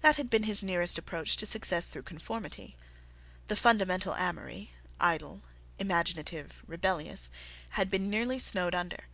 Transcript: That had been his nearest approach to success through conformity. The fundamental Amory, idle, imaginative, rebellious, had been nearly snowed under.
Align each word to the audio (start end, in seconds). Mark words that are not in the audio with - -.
That 0.00 0.16
had 0.16 0.30
been 0.30 0.44
his 0.44 0.62
nearest 0.62 0.96
approach 0.96 1.36
to 1.36 1.44
success 1.44 1.88
through 1.88 2.04
conformity. 2.04 2.74
The 3.48 3.54
fundamental 3.54 4.14
Amory, 4.16 4.70
idle, 4.98 5.42
imaginative, 5.78 6.62
rebellious, 6.66 7.30
had 7.72 7.90
been 7.90 8.08
nearly 8.08 8.38
snowed 8.38 8.74
under. 8.74 9.04